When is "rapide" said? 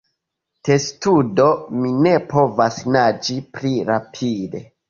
3.95-4.69